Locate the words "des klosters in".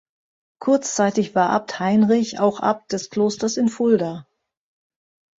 2.91-3.69